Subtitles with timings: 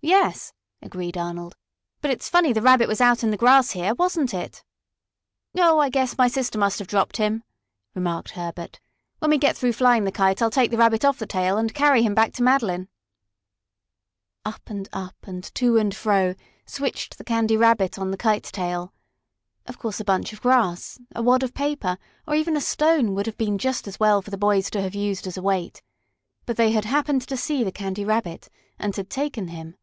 [0.00, 1.56] "Yes," agreed Arnold.
[2.00, 4.62] "But it's funny the Rabbit was out in the grass here, wasn't it?"
[5.56, 7.42] "Oh, I guess my sister must have dropped him,"
[7.96, 8.78] remarked Herbert.
[9.18, 11.74] "When we get through flying the kite I'll take the Rabbit off the tail and
[11.74, 12.86] carry him back to Madeline."
[14.44, 18.94] Up and up, and to and fro, switched the Candy Rabbit on the kite tail.
[19.66, 23.26] Of course a bunch of grass, a wad of paper, or even a stone would
[23.26, 25.82] have been just as well for the boys to have used as a weight.
[26.46, 28.48] But they had happened to see the Candy Rabbit,
[28.78, 29.74] and had taken him.